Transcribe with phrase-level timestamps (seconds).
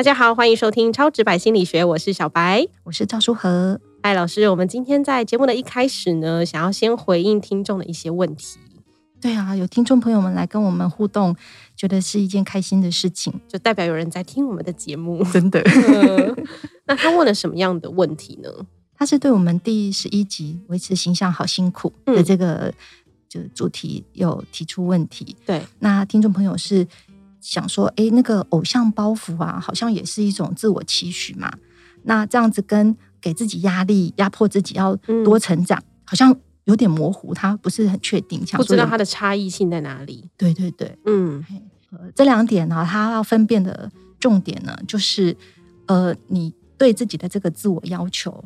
[0.00, 3.78] 大家好，欢迎收听超直白心理学，我是小白，我是赵书和。
[4.02, 8.56] 嗨，老师，我们今天在节目的一开始呢，想要先回应听众的一些问题。
[9.20, 11.36] 对啊，有听众朋友们来跟我们互动，
[11.76, 15.22] 觉得是一件开心的事情，就代表有人在听我们的节目。
[15.24, 15.62] 真的。
[16.88, 18.48] 那他问了什么样的问题呢？
[18.96, 22.72] 他是对我们第十一集维持形象好辛苦的这个
[23.28, 25.36] 就主题有提出问题。
[25.44, 26.88] 对，那听众朋友是
[27.40, 31.52] 想说，哎，那个偶像包袱啊，好像也是一种自我期许嘛。
[32.04, 36.34] 那这样子跟给自己压力、压迫自己要多成长，好像
[36.64, 40.28] 有点模糊，他不是很确定，不知道它的差异性在哪里。
[40.36, 41.44] 对对对，嗯，
[42.14, 45.36] 这两点呢，他要分辨的重点呢，就是
[45.86, 48.42] 呃，你对自己的这个自我要求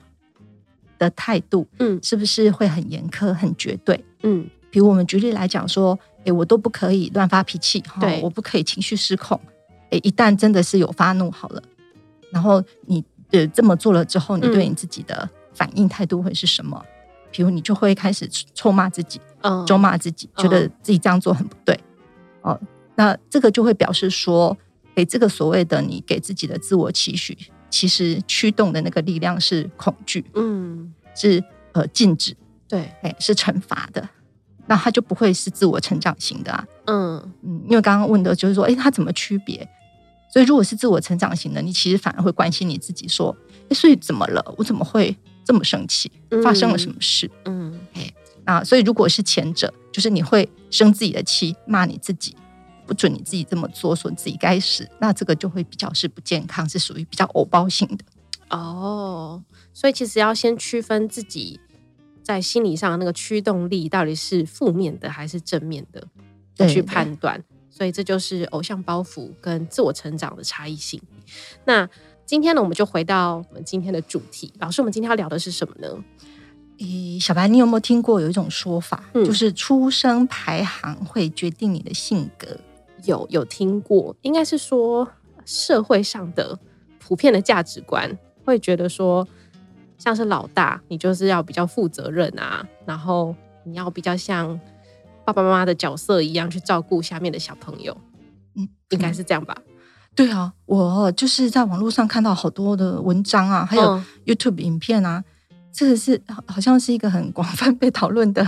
[0.98, 4.04] 的态度，嗯，是不是会很严苛、很绝对？
[4.22, 9.40] 嗯，比如我们举例来讲说，哎，我都不可以乱发脾气，对，我不可以情绪失控，
[9.90, 11.62] 哎，一旦真的是有发怒好了，
[12.32, 13.04] 然后你。
[13.30, 16.80] 呃，这么做了之后，你对你自己的反应态度会是什么？
[17.32, 21.76] 比如你就会开始臭骂自己，嗯，咒骂自己，觉得自己这样做很不对。
[22.42, 22.60] 哦，
[22.94, 24.56] 那这个就会表示说，
[24.94, 27.36] 哎，这个所谓的你给自己的自我期许，
[27.70, 32.36] 其实驱动的那个力量是恐惧，嗯，是呃禁止，
[32.68, 34.08] 对，哎，是惩罚的，
[34.66, 39.68] 那他就不会是自我成长型的啊，嗯嗯，因为刚刚问的就是说，哎，他怎么区别？
[40.32, 43.36] 所以，如果是自我成长型的，你其实反而会关心你自己，说
[43.70, 44.54] ：“哎，所以怎么了？
[44.58, 46.10] 我怎么会这么生气？
[46.42, 48.12] 发生了什么事？”嗯，哎，
[48.44, 52.34] 那所以如果是前者，就是你会生自己的气，骂你自己，
[52.84, 58.04] 不准你自己这么做，说你自己该死，那这个就会比较是不健康，是属于比较偶包性的。
[58.50, 59.40] 哦，
[59.72, 61.60] 所以其实要先区分自己
[62.24, 67.44] 在心理上那个驱动力到底是负面的还是正面的，去判断。
[67.70, 71.00] 所以这就是偶像包袱跟自我成长的差异性。
[71.64, 71.88] 那
[72.24, 74.52] 今天呢，我们就回到我们今天的主题。
[74.60, 76.04] 老师，我们今天要聊的是什么呢？
[76.78, 82.56] 诶，小白，你有没有听过有一种说法，就是出生排行会决定你的性格？
[83.04, 84.16] 有，有听过。
[84.22, 85.08] 应该是说
[85.44, 86.58] 社会上的
[86.98, 89.26] 普遍的价值观会觉得说，
[90.04, 93.34] 像是老大，你就是要比较负责任啊，然后
[93.64, 94.60] 你要比较像。
[95.26, 97.96] 爸爸妈妈的角色一样去照顾下面的小朋友，
[98.56, 99.56] 嗯，应该是这样吧？
[100.14, 105.24] 对啊，我就是在网络上看到好多的文章啊，还有 YouTube 影片啊，
[105.72, 108.44] 这个是好像是一个很广 泛被讨论的，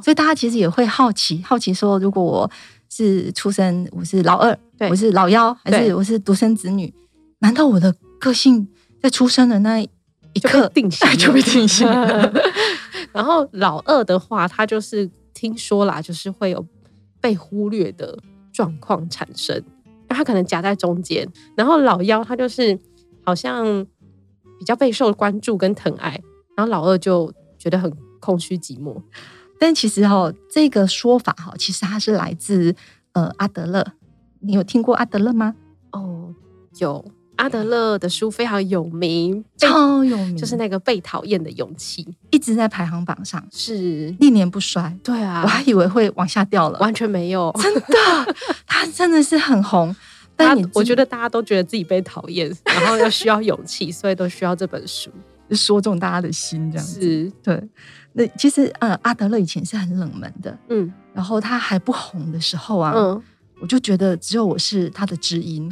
[0.00, 2.48] 所以大家其实也会好奇，好奇说，如果我
[2.88, 4.56] 是出生，我是老二，
[4.88, 6.94] 我是老幺，还是我是独生子女？
[7.40, 8.68] 难道我的个性
[9.02, 9.84] 在出生的那
[10.34, 11.86] 一刻定型 就被定型？
[13.12, 15.10] 然后老二的话，他就是。
[15.34, 16.64] 听说啦，就是会有
[17.18, 18.16] 被忽略的
[18.52, 19.60] 状况产生，
[20.06, 21.26] 他可能夹在中间。
[21.56, 22.78] 然后老幺他就是
[23.24, 23.84] 好像
[24.58, 26.20] 比较备受关注跟疼爱，
[26.54, 29.02] 然后老二就觉得很空虚寂寞。
[29.58, 32.76] 但其实哈，这个说法哈，其实它是来自
[33.14, 33.94] 呃阿德勒。
[34.40, 35.56] 你有听过阿德勒吗？
[35.92, 36.34] 哦，
[36.78, 37.02] 有。
[37.42, 44.14] 阿德勒的书非常有名，超有名，就是那个被讨厌的勇气，一直在排行榜上，是。
[44.20, 44.96] 历年不衰。
[45.02, 49.94] 对啊，我还以为会往下掉了，完全没有，真的， 他真的是很红。
[50.36, 55.10] 但我觉得大家都觉得自己被讨厌，然后又需要勇气， 所以都需要这本书，
[55.50, 57.32] 说中大家的心，这样子。
[57.42, 57.60] 对，
[58.12, 63.20] 那其实呃，阿德勒以前是很冷门的，嗯，然后他还不红的时候啊，嗯。
[63.62, 65.70] 我就觉得只有我是他的知音，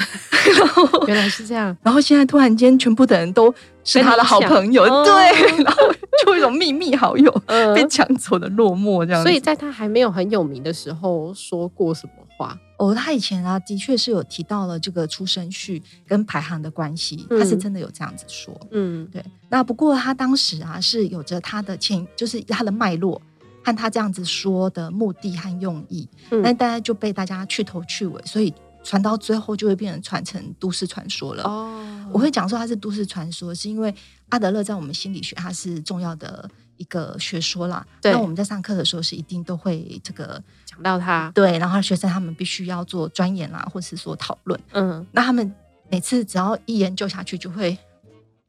[1.09, 1.77] 原来是这样。
[1.83, 3.53] 然后现在突然间，全部的人都
[3.83, 5.93] 是他的好朋友，对，然后
[6.25, 7.31] 就一种秘密好友
[7.75, 9.21] 被抢走的落寞这样。
[9.25, 12.56] 所以在他还没有很有名的时候，说过什么话？
[12.78, 18.54] 哦，他以前啊，的确是有提到了这个出生序跟排行的关系，他是真的有这样子说。
[18.71, 19.21] 嗯，对。
[19.48, 23.21] 那不过他当时啊，是有着他的前，就是他的脉络。
[23.62, 28.53] 和他这样子说的目的和用意，那大家就被大家去头去尾，所以
[28.83, 31.45] 传到最后就会变成传成都市传说了。
[31.45, 33.95] 哦，我会讲说它是都市传说，是因为
[34.30, 37.86] 阿德勒在我们心理学它是重要的一个学说啦。
[38.03, 44.59] 那我们在上课的时候是一定都会这个讲到他，对，然后学生他们必须要做钻研啦，或是说讨论。
[44.72, 45.54] 嗯，那他们
[45.91, 47.77] 每次只要一研究下去，就会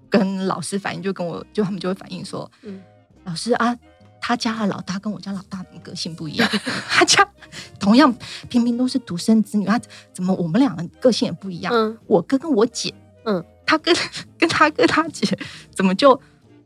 [0.10, 2.82] 跟老师反映，就跟我就他们就会反映说，嗯，
[3.26, 3.78] 老师啊。
[4.22, 6.48] 他家的老大跟我家老大的个性不一样，
[6.88, 7.28] 他家
[7.80, 8.14] 同样
[8.48, 9.78] 平平都是独生子女，他
[10.14, 11.74] 怎么我们两个个性也不一样？
[11.74, 12.94] 嗯，我哥跟我姐，
[13.26, 13.94] 嗯，他跟
[14.38, 15.38] 跟他哥他姐
[15.76, 16.20] 怎么就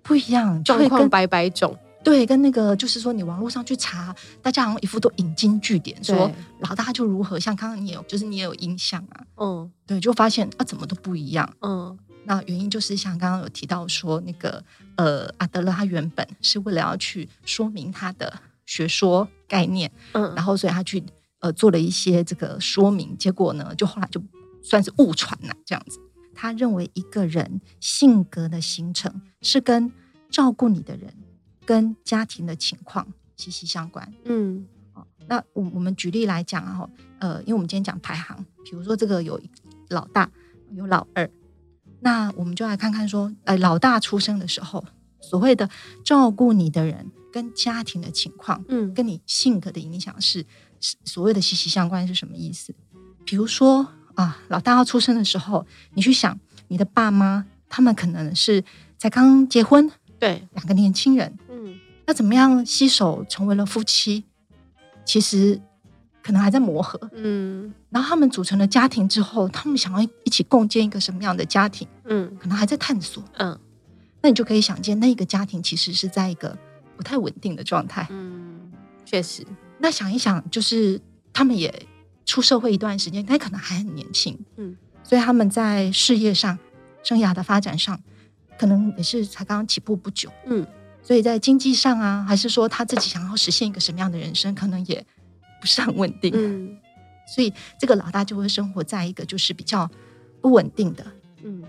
[0.04, 0.62] 不一样？
[0.64, 6.30] 状况百百种，对，跟那个就是说，你网络上去查，大家好像一副都引经据典，说
[6.60, 14.64] 老大就如何，像刚刚你有，就是你也有印象啊，嗯，对，就发现啊，怎么都不一样，嗯，那原因就是像刚刚有提到说，那个
[14.98, 21.04] 呃，阿德勒他原本是为了要去说明他的学说概念，嗯，然后所以他去
[21.40, 24.22] 呃做了一些这个说明，结果呢，就后来就
[24.62, 26.00] 算是误传了这样子。
[26.34, 29.92] 他认为一个人性格的形成是跟
[30.30, 31.14] 照顾你的人。
[31.68, 34.14] 跟家庭的情况息息相关。
[34.26, 36.88] 嗯，好，那我我们举例来讲啊，
[37.18, 39.42] 呃，因为我们今天讲排行，比如说这个有
[39.90, 40.30] 老大，
[40.76, 41.28] 有老二，
[42.06, 44.86] 那我们就来看看说，呃，老大出生的时候，
[45.20, 45.68] 所谓的
[46.04, 50.46] 照顾你的人跟家庭的情况，嗯，跟你性格的影响是
[51.04, 52.76] 所谓的息息相关是什么意思？
[53.26, 55.66] 比如说啊，老大要出生的时候，
[55.96, 58.64] 你去想你的爸妈，他们可能是
[59.00, 61.36] 才刚结婚，对，两个年轻人。
[61.50, 64.26] 嗯那怎么样携手成为了夫妻？
[65.04, 65.60] 其实
[66.26, 67.00] 可能还在磨合。
[67.14, 71.88] 嗯，然后他们组成了家庭之后，他们想要一起共建一个什么样的家庭？
[72.06, 73.24] 嗯，可能还在探索。
[73.38, 73.56] 嗯，
[74.24, 76.58] 那你就可以想见，那一个家庭其实是在一个
[76.98, 78.08] 不太稳定的状态。
[78.10, 78.72] 嗯，
[79.06, 79.46] 确实。
[79.78, 81.00] 那想一想，就是
[81.32, 81.86] 他们也
[82.26, 84.36] 出社会一段时间，但可能还很年轻。
[84.56, 86.58] 嗯，所以他们在事业上、
[87.04, 88.00] 生涯的发展上，
[88.58, 90.32] 可能也是才刚刚起步不久。
[90.48, 90.66] 嗯。
[91.04, 95.06] 所以在经济上啊，还是说他自己想要实现一个什么样的人生，可能也
[95.66, 96.32] 不是很稳定。
[96.36, 96.78] 嗯，
[97.26, 99.90] 所以这个老大就会生活在一个就是比较
[100.42, 101.04] 不稳定的，
[101.42, 101.64] 嗯，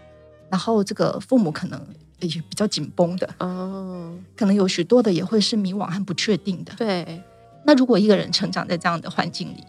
[0.50, 1.80] 然后这个父母可能
[2.20, 6.74] 也比较紧绷的，哦，可能有许多的也会是迷惘和不确定的。
[6.76, 7.22] 对，
[7.64, 9.64] 那如果一个人成长在这样的环境里，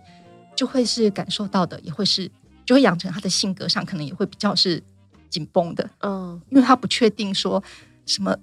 [0.54, 2.30] 就会是感受到的，也会是
[2.66, 4.84] 就会养成他的性格上可能也会比较是
[5.30, 7.64] 紧绷的，嗯，因为他不确定说
[8.06, 8.36] 什么。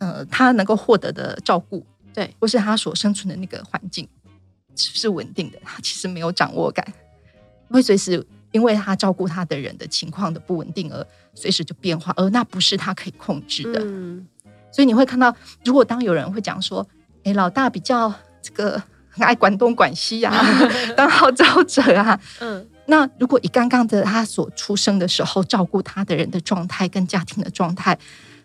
[0.00, 1.84] 呃，他能够获得的照顾，
[2.14, 4.08] 对，或是他所生存的那个环境
[4.78, 5.58] 是不是稳定的？
[5.64, 6.86] 他其实没有掌握感，
[7.68, 13.80] 会随时因为他照顾他的人的情况的不稳定而随时就变化，而那不是他可以控制的。
[13.82, 14.26] 嗯，
[14.72, 15.34] 所以你会看到，
[15.64, 16.86] 如果当有人会讲说，
[17.24, 20.32] 哎，老大比较这个很爱管东管西呀，
[20.96, 27.98] 当号召者啊，嗯，那如果以刚刚的他所出生的时候照顾他的人的状态跟家庭的状态，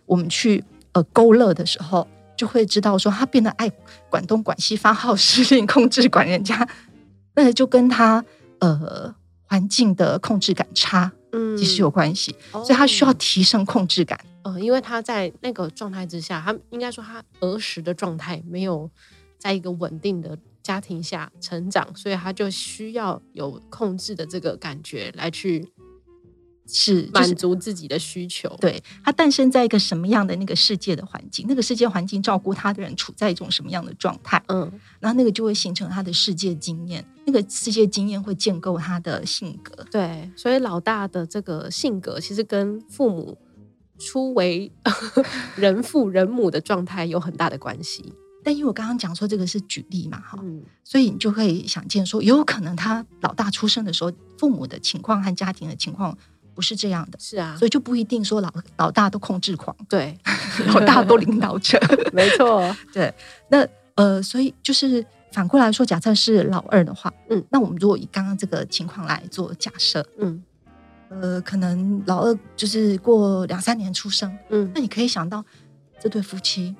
[0.05, 0.63] 我们去。
[0.93, 3.69] 呃，勾勒的时候就会知道，说他变得爱
[4.09, 6.67] 管东管西，发号施令，控制管人家，
[7.35, 8.23] 那就跟他
[8.59, 9.13] 呃
[9.43, 14.19] 环境的控制感差，嗯，其实有关系，所以他需要提升控制感。
[14.43, 18.89] 呃，因为他在那个状态之下，他应该说他儿时的状态没有
[19.37, 25.71] 在一个稳定的家庭下成长，所以他就需要有控制的这个感觉来去。
[26.65, 43.37] 是满足自己的需求，对他诞生在一个什么样的那个世界的环境，那个世界环境照顾他的人处在一种什么样的状态，嗯，然后那个就会形成他的世界经验，那个世界经验会建构他的性格，对，所以老大的这个性格其实跟父母
[43.99, 44.71] 初为
[45.57, 50.39] 人父人母的状态有很大的关系，但因为我刚刚讲说这个是举例嘛，哈，
[50.85, 56.17] 所以你就可以想见说，有可能他老大出生的时候，父母的情况和家庭的情况。
[56.53, 60.17] 不是这样的，是啊，所以就不一定说老老大都控制狂，对，
[60.73, 61.79] 老大都领导者，
[62.13, 63.13] 没错， 对。
[63.49, 70.43] 那呃，所以就是反过来说，假设是老二的话，嗯，那我们如果以刚刚这个情况来做假设，嗯，
[71.09, 75.43] 呃，可能老二就是过两三年出生，嗯，那你可以想到
[75.99, 76.75] 这对夫妻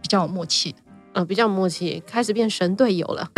[0.00, 0.74] 比较有默契，
[1.12, 3.30] 呃，比较默契，开始变神队友了，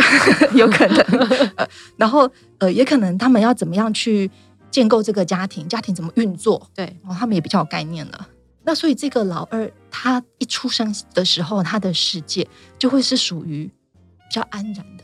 [0.55, 1.67] 有可能。
[1.97, 4.29] 然后呃，也可能他们要怎么样去。
[4.71, 6.69] 建构这个家庭，家庭怎么运作？
[6.75, 8.27] 对，哦，他们也比较有概念了。
[8.63, 12.47] 那所以这个老二，他一出生的时候，他的世界
[12.77, 15.03] 就会是属于比较安然的，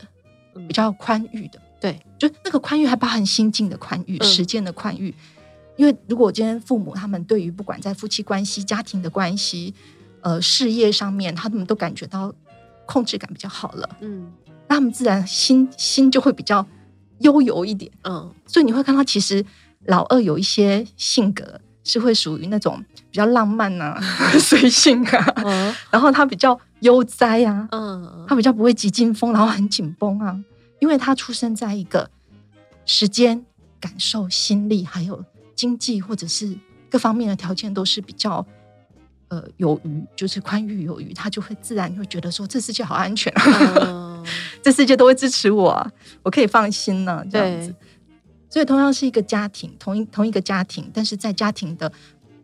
[0.68, 1.60] 比较宽裕的。
[1.80, 5.12] 对，就那个宽裕还包含心境的宽裕、时间的宽裕。
[5.76, 9.74] 因为如果今天父母他们对于不管在夫妻关系、家庭的关系、
[10.20, 12.32] 呃事业上面，他们都感觉到
[12.86, 14.32] 控制感比较好了，嗯，
[14.68, 16.64] 那他们自然心心就会比较。
[17.20, 19.44] 悠游一点，嗯，所以你会看到，其实
[19.86, 23.98] 老二有一些性格是会属于那种比较浪漫呐、
[24.38, 30.38] 随性啊，然后他比较悠哉啊，嗯，他比较不会急惊风，然后很紧绷啊，
[30.80, 32.10] 因为他出生在一个
[32.84, 33.44] 时间、
[33.80, 36.56] 感受、心力还有经济或者是
[36.90, 38.44] 各方面的条件都是比较。
[39.28, 43.32] 呃，有余就是宽裕有余，他就会自然会觉得说，这世界好安全，
[44.66, 45.92] 这世界都会支持我，
[46.24, 47.24] 我可以放心了。
[47.30, 47.72] 这样子，
[48.50, 51.92] 所以同样是一个家庭，同一同一个家庭，但是在家庭的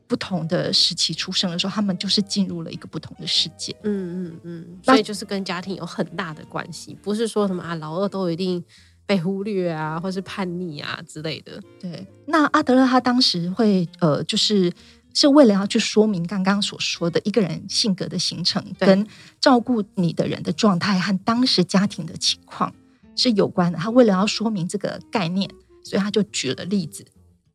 [0.07, 3.75] 不同的时期出生的时候，他们就是进入了一个不同的世界。
[3.83, 8.65] 嗯嗯嗯，所以就是跟家庭有很大的关系，不是说什么啊老二都一定
[9.05, 11.61] 被忽略啊，或是叛逆啊之类的。
[11.81, 14.73] 对，那阿德勒他当时会呃，就是
[15.15, 19.07] 是为了要去说明刚刚所说的一个人性格的形成跟
[19.41, 22.73] 照顾你的人的状态和当时家庭的情况
[23.15, 23.79] 是有关的。
[23.79, 25.51] 他为了要说明这个概念，
[25.85, 27.05] 所以他就举了例子。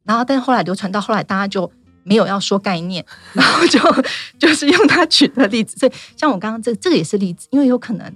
[0.03, 1.69] 然后，但是后来流传到后来，大家就
[2.03, 3.79] 没有要说概念，然后就
[4.39, 5.75] 就是用他举的例子。
[5.77, 8.15] 所以，像我刚刚这这个也是例子，因为有可能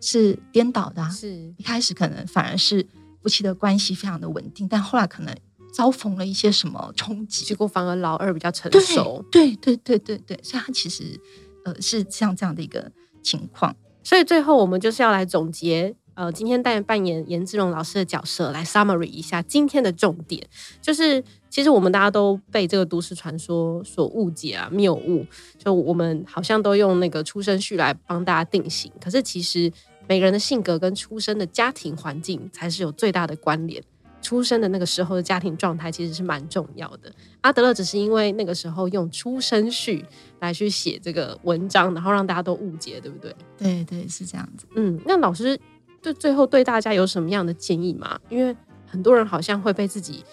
[0.00, 1.08] 是颠倒的。
[1.10, 2.84] 是一开始可能反而是
[3.22, 5.32] 夫妻的关系非常的稳定，但后来可能
[5.72, 9.24] 遭逢了一些什么冲击，结果反而老二比较成熟。
[9.30, 11.20] 对对对对对，所以他其实
[11.64, 12.90] 呃是像这样的一个
[13.22, 13.74] 情况。
[14.02, 15.94] 所以最后我们就是要来总结。
[16.14, 20.44] 呃，今天带扮演颜志荣老师的角色来 summary 一下今天的重点，
[20.82, 25.24] 就是其实我们大家都被这个都市传说所误解啊，谬误。
[25.56, 29.72] 就我们好像都用那个出生序来帮大家定型，可是其实
[30.08, 33.80] 每个人的性格跟出生的家庭环境才是有最大的关联。
[34.28, 37.10] 出生的那个时候的家庭状态其实是蛮重要的。
[37.40, 40.04] 阿德勒只是因为那个时候用出生序
[40.40, 43.34] 来去写这个文章，然后让大家都误解，对不对？
[43.56, 44.66] 对对，是这样子。
[44.74, 45.58] 嗯，那老师。
[46.00, 48.16] 对最后对大家有什么样的建议吗？
[48.28, 48.54] 因为
[48.86, 50.24] 很多人好像会被自己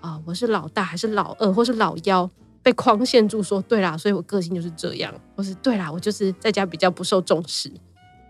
[0.00, 2.28] 啊，我是老大还是老二，或是老幺
[2.60, 7.70] 被框限住，说对啦，所以我个性就是这样，或是对啦，我就是在家比较不受重视。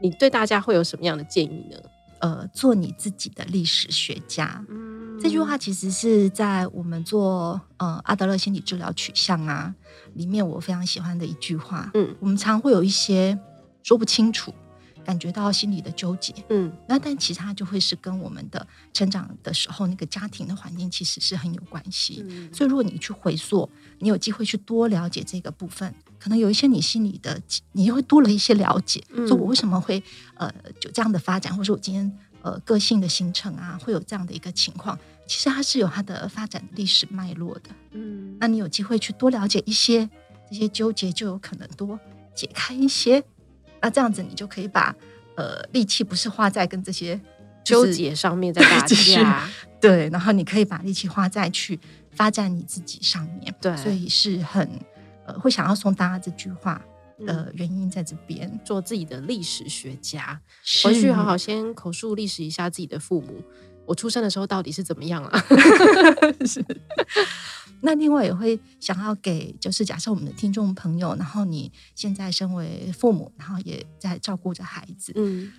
[0.03, 1.79] 你对大家会有什么样的建议呢？
[2.19, 4.63] 呃，做你自己的历史学家。
[5.23, 9.73] 这句话其实是在我们做呃阿德勒心理治疗取向啊
[10.15, 11.89] 里面，我非常喜欢的一句话。
[11.95, 13.39] 嗯，我们常会有一些
[13.85, 14.53] 说不清楚。
[15.05, 22.25] 感觉到心里的纠结，嗯，那但其他就会是跟我们的成长的时候那个家庭的环境其实是很有关系。
[22.53, 27.41] 所以如果你去回溯，你有机会去多了解这个部分，可能有一些你心里的，
[27.73, 29.03] 你会多了一些了解。
[29.27, 30.01] 说我为什么会
[30.35, 30.49] 呃
[30.79, 37.71] 就这样的发展，或者说我今天呃个性的形成啊，会有这样的一个情况，其实它是有它的发展历史脉络的。
[37.93, 40.09] 嗯，那你有机会去多了解一些
[40.51, 41.99] 这些纠结，就有可能多
[42.35, 43.23] 解开一些。
[43.81, 44.95] 那这样子，你就可以把
[45.37, 47.21] 呃力气不是花在跟这些
[47.65, 49.49] 纠结上面，在打架，
[49.81, 51.79] 对，然后你可以把力气花在去
[52.13, 54.69] 发展你自己上面，对，所以是很
[55.27, 56.81] 呃会想要送大家这句话
[57.27, 60.41] 的原因在这边，做自己的历史学家，
[60.85, 63.43] 回去好好先口述历史一下自己的父母，
[63.93, 65.45] 我出生的时候到底是怎么样啊？
[66.47, 66.65] 是。
[67.83, 75.53] 那另外也会想要给，就是假设我们的听众朋友，然后你现在身为父母，然后也在照顾着孩子，嗯，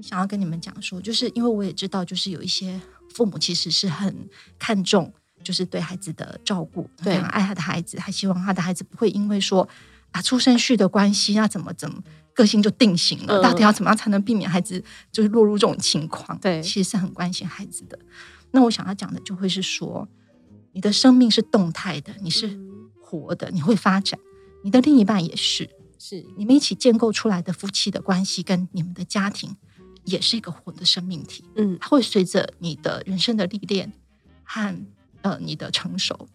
[0.00, 2.80] 想要跟你们讲说，就是因为我也知道，就是有一些
[3.14, 4.14] 父母其实是很
[4.58, 9.66] 看重，就是对孩子的照顾，非常爱他的孩子，还希望他的孩子不会因为说
[10.12, 12.02] 啊出生序的关系，那怎么怎么
[12.34, 16.38] 个性就定型了，到底要怎么样才能避免孩子就是落入这种情况？
[16.38, 17.98] 对，其实是很关心孩子的。
[18.50, 20.08] 那我想要讲的就会是说。
[20.72, 22.56] 你的生命是动态的，你是
[23.02, 24.20] 活的，你会发展。
[24.62, 29.56] 你的另一半也是，是你们一起建构出来的夫妻的关系，跟你们的家庭
[30.04, 31.44] 也是一个活的生命体。
[31.56, 33.92] 嗯，它会随着你的人生的历练
[34.44, 34.86] 和
[35.22, 36.28] 呃你的成熟，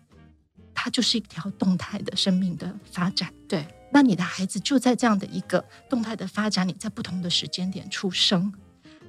[0.76, 3.34] 它就是一条动态的生命的发展。
[3.48, 8.54] 对，那你的孩子就在这样的一个动态的发展，里在不同的时间点出生，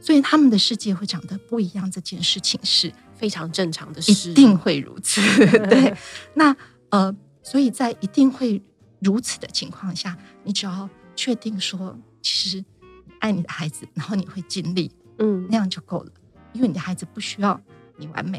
[0.01, 1.91] 所以他们的世界会长得不一样。
[1.91, 2.91] 这件事情是。
[3.17, 5.23] 非常正常的事，一定会如此。
[5.71, 5.97] 对，
[6.35, 6.55] 那
[6.91, 8.63] 呃，所以在一定会
[9.01, 12.63] 如此的情况下，你只要确定说，其实
[13.19, 16.13] 爱你的孩子，然后你会尽力，嗯，那样就够了。
[16.53, 17.59] 因为你的孩子不需要
[17.97, 18.39] 你完美，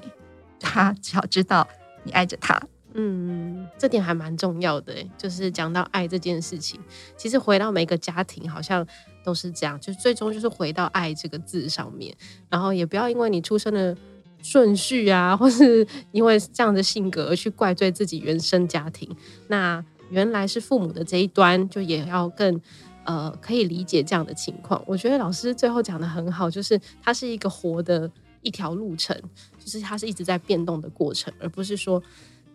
[0.59, 1.67] 他只要知道
[2.03, 2.61] 你爱着他，
[2.97, 4.93] 嗯，这点还蛮重要的。
[5.17, 6.77] 就是讲到爱这件事情，
[7.15, 8.85] 其实回到每个家庭，好像
[9.23, 12.13] 都是这样，就最终就是回到爱这个字上面。
[12.49, 13.95] 然后也不要因为你出生的。
[14.39, 19.09] 顺序啊， 或是因为这样的性格而去怪罪自己原生家庭，
[19.47, 22.61] 那原来是父母的这一端，就也要更
[23.03, 24.81] 呃可以理解这样的情况。
[24.85, 28.09] 我觉得老师最后讲的很好，就是它是一个活的
[28.43, 29.19] 一条路程，
[29.57, 32.01] 就是它是一直在变动的过程，而不是说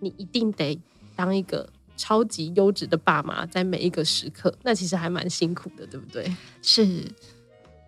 [0.03, 0.79] 你一定得
[1.17, 1.67] 当一个
[1.97, 6.31] 超级优质的爸妈，在每一个时刻，那其实还蛮辛苦的，对不对？
[6.61, 7.05] 是。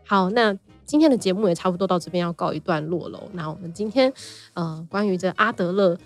[0.07, 0.57] 好，那。
[0.87, 3.27] 今天的节目也差不多到这边要告一段落喽。
[3.33, 4.13] 那我们今天
[4.53, 5.99] 呃，关于这阿德勒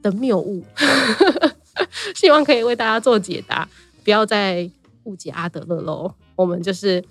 [0.00, 0.64] 的谬误，
[2.14, 3.68] 希望可以为大家做解答，
[4.04, 4.70] 不要再
[5.02, 6.14] 误解阿德勒喽。
[6.36, 7.04] 我们就是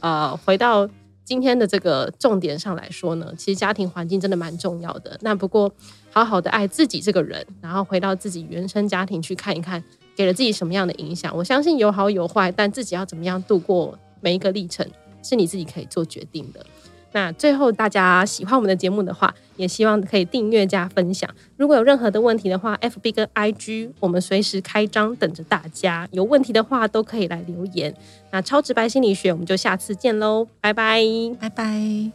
[0.00, 0.86] 呃，回到
[1.30, 5.16] 今天的这个重点上来说呢，其实家庭环境真的蛮重要的。
[5.20, 5.72] 那不过
[6.10, 9.80] 好好的爱自己这个人，然后回到自己原生家庭去看一看。
[10.16, 11.32] 给了自己什么样的影响？
[11.36, 14.84] 我相信有好有坏，但自己要怎么样度过每一个历程，
[15.22, 16.66] 是你自己可以做决定的。
[17.12, 21.28] 那最后大家喜欢我们的节目的话也希望可以订阅加分享。
[21.56, 26.08] 如果有任何的问题的话 fb 跟 ig 我们随时开张等着大家。
[26.12, 27.94] 有问题的话都可以来留言。
[28.30, 31.02] 那超直白心理学我们就下次见喽拜拜。
[31.40, 32.10] 拜拜。